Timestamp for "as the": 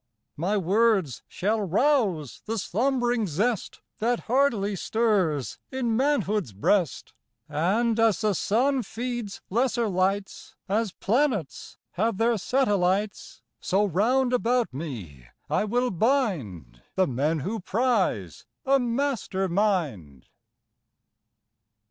7.99-8.33